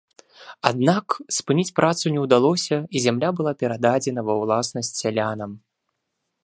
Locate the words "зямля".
3.05-3.29